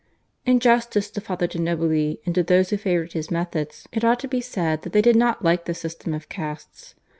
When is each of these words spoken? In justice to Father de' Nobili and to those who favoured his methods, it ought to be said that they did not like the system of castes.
In 0.47 0.59
justice 0.59 1.11
to 1.11 1.21
Father 1.21 1.45
de' 1.45 1.59
Nobili 1.59 2.17
and 2.25 2.33
to 2.33 2.41
those 2.41 2.71
who 2.71 2.77
favoured 2.77 3.13
his 3.13 3.29
methods, 3.29 3.85
it 3.93 4.03
ought 4.03 4.19
to 4.21 4.27
be 4.27 4.41
said 4.41 4.81
that 4.81 4.93
they 4.93 5.01
did 5.03 5.15
not 5.15 5.43
like 5.45 5.65
the 5.65 5.75
system 5.75 6.11
of 6.15 6.27
castes. 6.27 6.95